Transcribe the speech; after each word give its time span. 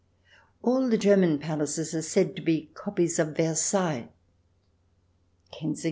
All 0.63 0.89
the 0.89 0.97
German 0.97 1.37
palaces 1.37 1.93
are 1.93 2.01
said 2.01 2.35
to 2.35 2.41
be 2.41 2.71
copies 2.73 3.19
of 3.19 3.37
Versailles; 3.37 4.09
Kensing 5.53 5.75
CH. 5.75 5.79